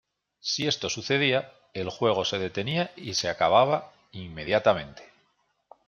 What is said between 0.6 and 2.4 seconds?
esto sucedía, el juego se